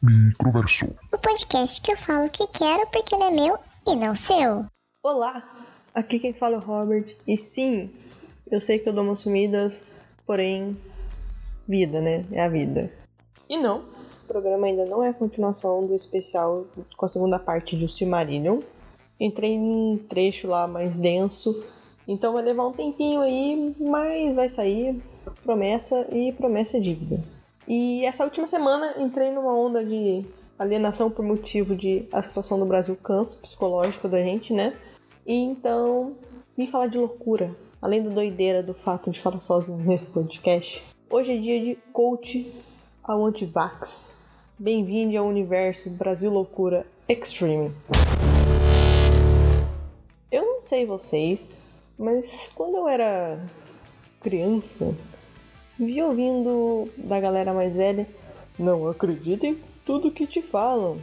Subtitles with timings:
[0.00, 0.94] Microverso.
[1.12, 4.64] O podcast que eu falo o que quero porque ele é meu e não seu.
[5.02, 5.42] Olá,
[5.92, 7.16] aqui quem fala é o Robert.
[7.26, 7.90] E sim,
[8.48, 9.90] eu sei que eu dou umas sumidas,
[10.24, 10.76] porém,
[11.66, 12.24] vida, né?
[12.30, 12.92] É a vida.
[13.48, 13.80] E não,
[14.22, 16.64] o programa ainda não é a continuação do especial
[16.96, 18.60] com a segunda parte de O Silmarillion.
[19.18, 21.60] Entrei em um trecho lá mais denso,
[22.06, 25.02] então vai levar um tempinho aí, mas vai sair.
[25.42, 27.20] Promessa e promessa é dívida.
[27.70, 30.22] E essa última semana entrei numa onda de
[30.58, 34.74] alienação por motivo de a situação do Brasil cansa psicológico da gente, né?
[35.26, 36.16] E então
[36.56, 40.82] vim falar de loucura, além da doideira do fato de falar sozinho nesse podcast.
[41.10, 42.50] Hoje é dia de coach
[43.04, 44.22] ao antivax.
[44.58, 47.70] Bem-vindo ao universo Brasil Loucura Extreme.
[50.32, 51.58] Eu não sei vocês,
[51.98, 53.38] mas quando eu era
[54.22, 54.94] criança,
[55.78, 58.06] vi ouvindo da galera mais velha:
[58.58, 60.98] não acreditem tudo que te falam.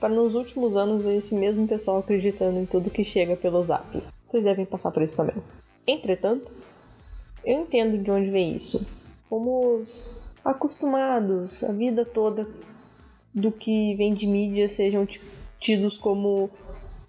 [0.00, 4.02] Para nos últimos anos ver esse mesmo pessoal acreditando em tudo que chega pelo zap.
[4.26, 5.36] Vocês devem passar por isso também.
[5.86, 6.50] Entretanto,
[7.44, 8.86] eu entendo de onde vem isso.
[9.28, 10.10] Fomos
[10.44, 12.46] acostumados a vida toda
[13.34, 15.06] do que vem de mídia sejam
[15.58, 16.50] tidos como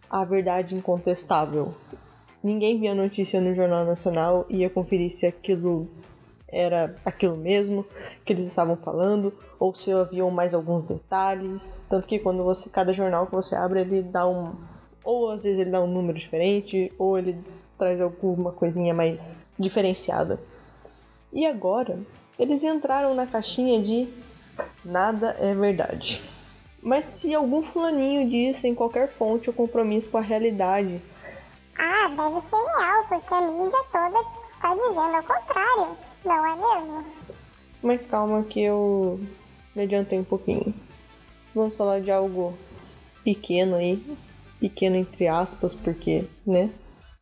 [0.10, 1.74] a verdade incontestável.
[2.42, 5.90] Ninguém via notícia no Jornal Nacional e ia conferir se aquilo
[6.56, 7.86] era aquilo mesmo
[8.24, 11.80] que eles estavam falando ou se haviam mais alguns detalhes.
[11.90, 14.54] Tanto que quando você cada jornal que você abre ele dá um
[15.04, 17.38] ou às vezes ele dá um número diferente ou ele
[17.78, 20.40] traz alguma coisinha mais diferenciada.
[21.34, 22.00] E agora
[22.40, 24.08] eles entraram na caixinha de
[24.84, 26.24] nada é verdade.
[26.82, 31.02] Mas se algum fulaninho disse em qualquer fonte o compromisso com a realidade.
[31.78, 37.06] Ah, deve ser real, porque a mídia toda está dizendo ao contrário, não é mesmo?
[37.84, 39.20] Mas calma que eu
[39.76, 40.74] me adiantei um pouquinho.
[41.54, 42.58] Vamos falar de algo
[43.24, 44.04] pequeno aí.
[44.60, 46.72] Pequeno entre aspas, porque, né?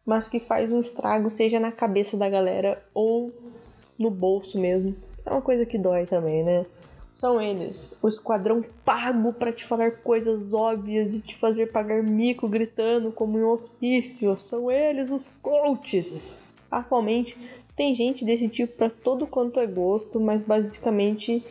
[0.05, 3.33] Mas que faz um estrago, seja na cabeça da galera ou
[3.99, 4.95] no bolso mesmo.
[5.25, 6.65] É uma coisa que dói também, né?
[7.11, 12.47] São eles, o esquadrão pago para te falar coisas óbvias e te fazer pagar mico
[12.47, 14.35] gritando como em um hospício.
[14.37, 16.42] São eles, os coaches.
[16.73, 17.37] Atualmente
[17.75, 21.43] tem gente desse tipo para todo quanto é gosto, mas basicamente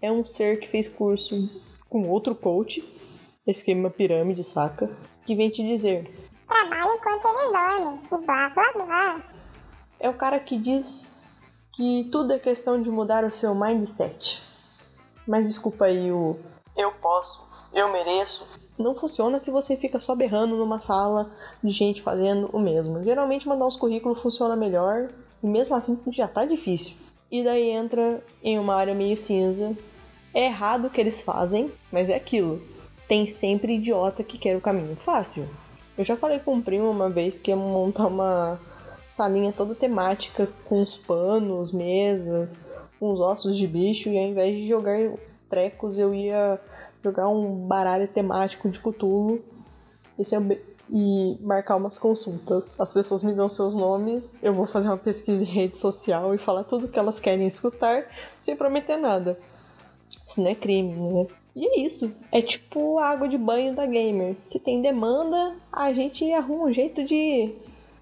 [0.00, 1.50] é um ser que fez curso
[1.88, 2.82] com outro coach,
[3.46, 4.88] esquema pirâmide, saca?
[5.26, 6.08] Que vem te dizer:
[6.46, 9.30] Trabalha enquanto eles dormem e blá blá blá.
[9.98, 11.12] É o cara que diz
[11.72, 14.40] que tudo é questão de mudar o seu mindset.
[15.26, 16.36] Mas desculpa aí o
[16.76, 18.58] eu posso, eu mereço.
[18.80, 21.30] Não funciona se você fica só berrando numa sala
[21.62, 23.04] de gente fazendo o mesmo.
[23.04, 25.10] Geralmente mandar os currículos funciona melhor
[25.42, 26.96] e mesmo assim já tá difícil.
[27.30, 29.76] E daí entra em uma área meio cinza.
[30.32, 32.62] É errado o que eles fazem, mas é aquilo.
[33.06, 35.46] Tem sempre idiota que quer o caminho fácil.
[35.98, 38.58] Eu já falei com um primo uma vez que ia montar uma
[39.06, 44.66] salinha toda temática com os panos, mesas, uns ossos de bicho e ao invés de
[44.66, 44.98] jogar
[45.50, 46.58] trecos eu ia
[47.02, 49.42] jogar um baralho temático de Cthulhu
[50.18, 50.22] é
[50.92, 52.78] e marcar umas consultas.
[52.78, 56.38] As pessoas me dão seus nomes, eu vou fazer uma pesquisa em rede social e
[56.38, 58.04] falar tudo que elas querem escutar
[58.40, 59.38] sem prometer nada.
[60.24, 61.26] Isso não é crime, né?
[61.54, 62.12] E é isso.
[62.32, 64.36] É tipo a água de banho da gamer.
[64.44, 67.54] Se tem demanda, a gente arruma um jeito de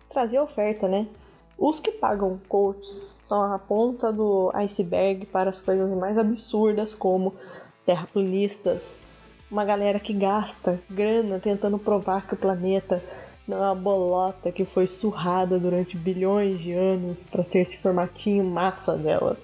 [0.08, 1.06] trazer oferta, né?
[1.58, 2.86] Os que pagam coach
[3.22, 7.34] são a ponta do iceberg para as coisas mais absurdas como
[7.88, 9.00] terraplanistas,
[9.50, 13.02] uma galera que gasta grana tentando provar que o planeta
[13.46, 18.44] não é uma bolota que foi surrada durante bilhões de anos para ter esse formatinho
[18.44, 19.38] massa dela.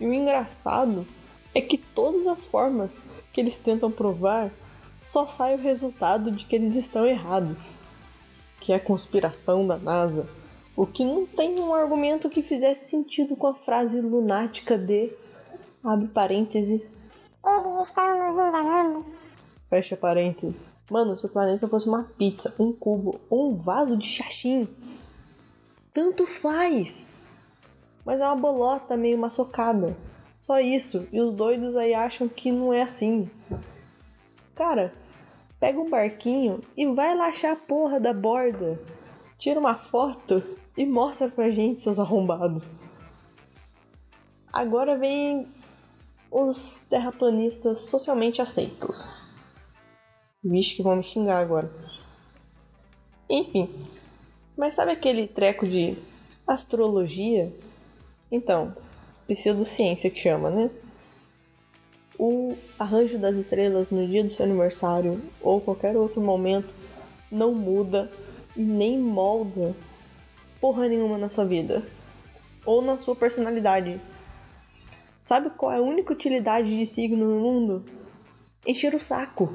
[0.00, 1.06] E o engraçado
[1.54, 2.98] é que todas as formas
[3.32, 4.50] que eles tentam provar
[4.98, 7.78] só sai o resultado de que eles estão errados,
[8.60, 10.26] que é a conspiração da NASA
[10.76, 15.12] o que não tem um argumento que fizesse sentido com a frase lunática de.
[15.84, 17.03] Abre parênteses.
[17.46, 19.04] Eles estão nos enganando.
[19.68, 20.74] Fecha parênteses.
[20.90, 24.68] Mano, se o planeta fosse uma pizza, um cubo ou um vaso de xaxim,
[25.92, 27.12] tanto faz.
[28.04, 29.96] Mas é uma bolota meio maçocada.
[30.36, 31.08] Só isso.
[31.12, 33.30] E os doidos aí acham que não é assim.
[34.54, 34.94] Cara,
[35.58, 38.78] pega um barquinho e vai lá achar a porra da borda.
[39.38, 40.42] Tira uma foto
[40.76, 42.72] e mostra pra gente, seus arrombados.
[44.52, 45.48] Agora vem
[46.34, 49.22] os terraplanistas socialmente aceitos.
[50.42, 51.70] Vixe, que vão me xingar agora.
[53.30, 53.72] Enfim,
[54.56, 55.96] mas sabe aquele treco de
[56.44, 57.50] astrologia?
[58.32, 58.74] Então,
[59.28, 60.70] pseudociência que chama, né?
[62.18, 66.74] o arranjo das estrelas no dia do seu aniversário ou qualquer outro momento
[67.30, 68.10] não muda
[68.56, 69.74] e nem molda
[70.60, 71.82] porra nenhuma na sua vida
[72.64, 74.00] ou na sua personalidade.
[75.24, 77.82] Sabe qual é a única utilidade de signo no mundo?
[78.66, 79.48] Encher o saco.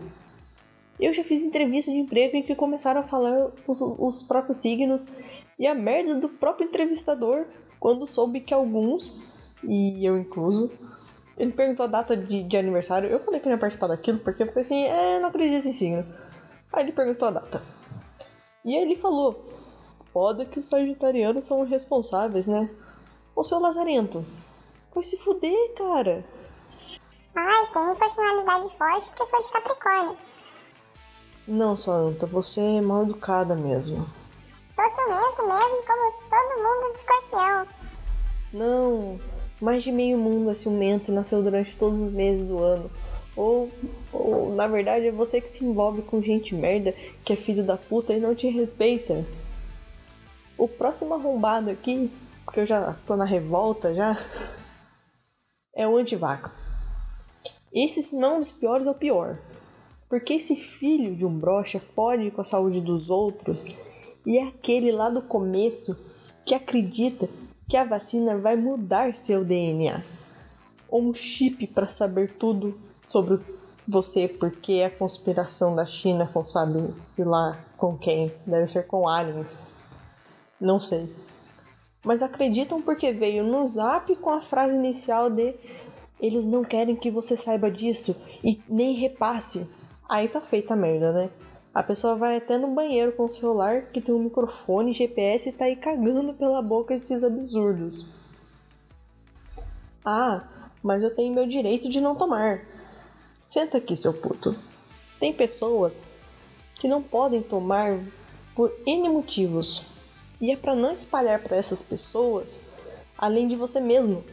[0.99, 5.05] Eu já fiz entrevista de emprego em que começaram a falar os, os próprios signos
[5.59, 7.45] e a merda do próprio entrevistador
[7.79, 9.15] quando soube que alguns,
[9.63, 10.71] e eu incluso,
[11.37, 13.07] ele perguntou a data de, de aniversário.
[13.07, 15.71] Eu falei que não ia participar daquilo porque eu falei assim: é, não acredito em
[15.71, 16.03] signo.
[16.73, 17.61] Aí ele perguntou a data.
[18.65, 19.45] E aí ele falou:
[20.11, 22.67] foda que os sagitarianos são responsáveis, né?
[23.35, 24.25] Ô seu Lazarento,
[24.93, 26.23] vai se fuder, cara.
[27.35, 30.17] Ai, tenho personalidade forte porque sou de Capricórnio.
[31.47, 34.05] Não, sua anta, você é mal educada mesmo.
[34.75, 37.67] Sou ciumento mesmo, como todo mundo de escorpião.
[38.53, 39.19] Não,
[39.61, 42.89] mais de meio mundo é ciumento e nasceu durante todos os meses do ano.
[43.35, 43.69] Ou,
[44.11, 46.93] ou, na verdade, é você que se envolve com gente merda
[47.23, 49.25] que é filho da puta e não te respeita.
[50.57, 52.11] O próximo arrombado aqui,
[52.43, 54.17] porque eu já tô na revolta já,
[55.75, 56.65] é o antivax.
[57.73, 59.37] Esse, se não dos piores, é o pior.
[60.09, 63.63] Porque esse filho de um brocha fode com a saúde dos outros
[64.25, 65.95] e é aquele lá do começo
[66.45, 67.29] que acredita
[67.67, 70.03] que a vacina vai mudar seu DNA.
[70.89, 72.75] Ou um chip para saber tudo
[73.05, 73.39] sobre
[73.87, 78.33] você, porque a conspiração da China com sabe se lá com quem.
[78.45, 79.67] Deve ser com aliens.
[80.59, 81.13] Não sei.
[82.03, 85.55] Mas acreditam porque veio no zap com a frase inicial de
[86.19, 89.69] eles não querem que você saiba disso e nem repasse.
[90.07, 91.29] Aí tá feita a merda, né?
[91.73, 95.53] A pessoa vai até no banheiro com o celular que tem um microfone, GPS e
[95.53, 98.15] tá aí cagando pela boca esses absurdos.
[100.03, 100.47] Ah,
[100.81, 102.61] mas eu tenho meu direito de não tomar.
[103.45, 104.55] Senta aqui, seu puto.
[105.19, 106.21] Tem pessoas
[106.75, 107.99] que não podem tomar
[108.55, 109.85] por N motivos.
[110.41, 112.59] E é para não espalhar para essas pessoas,
[113.17, 114.23] além de você mesmo.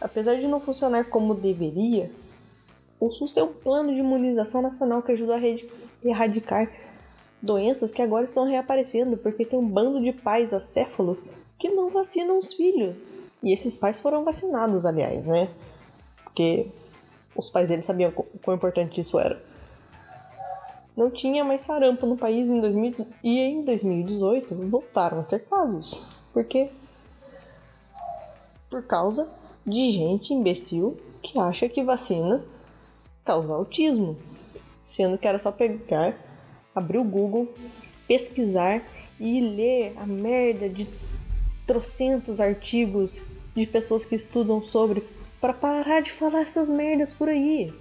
[0.00, 2.10] Apesar de não funcionar como deveria,
[2.98, 6.70] o SUS tem um plano de imunização nacional que ajuda a erradicar
[7.40, 11.22] doenças que agora estão reaparecendo, porque tem um bando de pais acéfalos
[11.58, 13.00] que não vacinam os filhos.
[13.42, 15.48] E esses pais foram vacinados, aliás, né?
[16.22, 16.68] Porque
[17.36, 19.40] os pais deles sabiam quão importante isso era.
[20.96, 26.06] Não tinha mais sarampo no país em 2000, e em 2018 voltaram a ter casos.
[26.32, 26.70] Por quê?
[28.70, 29.32] Por causa
[29.66, 32.44] de gente imbecil que acha que vacina
[33.24, 34.16] causa autismo
[34.84, 36.16] sendo que era só pegar,
[36.74, 37.48] abrir o Google,
[38.06, 38.82] pesquisar
[39.18, 40.86] e ler a merda de
[41.66, 43.22] trocentos artigos
[43.56, 45.02] de pessoas que estudam sobre
[45.40, 47.72] para parar de falar essas merdas por aí.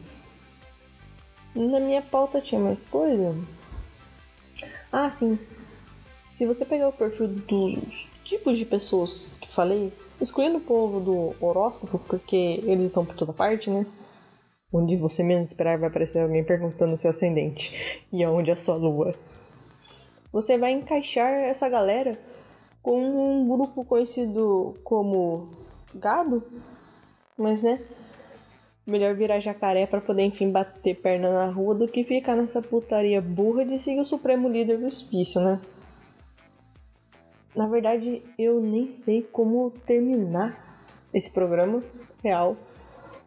[1.56, 3.36] Na minha pauta tinha mais coisa.
[4.92, 5.38] Ah, sim.
[6.32, 11.46] Se você pegar o perfil dos tipos de pessoas que falei, excluindo o povo do
[11.46, 13.86] horóscopo, porque eles estão por toda parte, né?
[14.74, 18.58] onde você menos esperar vai aparecer alguém perguntando o seu ascendente e aonde é a
[18.58, 19.14] sua lua.
[20.32, 22.20] Você vai encaixar essa galera
[22.82, 25.50] com um grupo conhecido como
[25.94, 26.44] gado,
[27.38, 27.80] mas né?
[28.86, 33.22] Melhor virar jacaré para poder enfim bater perna na rua do que ficar nessa putaria
[33.22, 35.60] burra de seguir o supremo líder do hospício, né?
[37.56, 40.58] Na verdade, eu nem sei como terminar
[41.14, 41.84] esse programa
[42.24, 42.58] real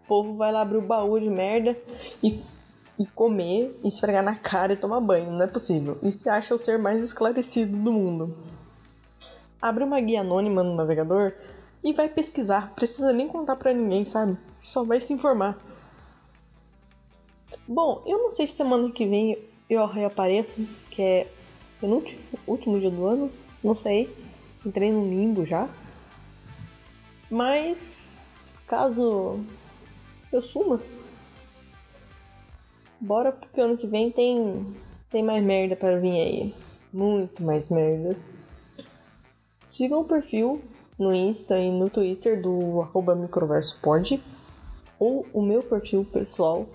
[0.06, 1.74] o povo vai lá abrir o baú de merda
[2.22, 2.40] e,
[2.96, 5.32] e comer, esfregar na cara e tomar banho.
[5.32, 5.98] Não é possível.
[6.00, 8.36] E se acha o ser mais esclarecido do mundo.
[9.60, 11.32] Abre uma guia anônima no navegador
[11.82, 12.72] e vai pesquisar.
[12.76, 14.38] Precisa nem contar para ninguém, sabe?
[14.66, 15.56] Só vai se informar.
[17.68, 19.38] Bom, eu não sei se semana que vem
[19.70, 21.30] eu reapareço, que é
[21.80, 23.30] penúltimo último dia do ano,
[23.62, 24.12] não sei.
[24.64, 25.68] Entrei no limbo já.
[27.30, 28.26] Mas
[28.66, 29.38] caso
[30.32, 30.82] eu suma.
[33.00, 34.66] Bora porque ano que vem tem,
[35.08, 36.54] tem mais merda para vir aí.
[36.92, 38.16] Muito mais merda.
[39.64, 40.60] Sigam o perfil
[40.98, 44.20] no Insta e no Twitter do arroba microversopod
[44.98, 46.66] ou o meu perfil pessoal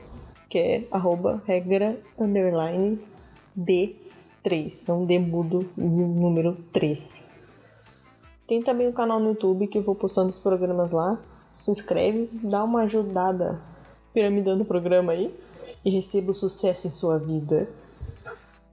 [0.50, 3.00] que é arroba regra underline
[3.58, 7.32] D3, então D mudo número 3.
[8.46, 11.18] Tem também o canal no YouTube que eu vou postando os programas lá
[11.51, 13.62] se inscreve, dá uma ajudada
[14.13, 15.34] piramidando o programa aí
[15.84, 17.68] e receba o sucesso em sua vida.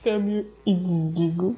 [0.03, 1.57] Câmbio e desligo.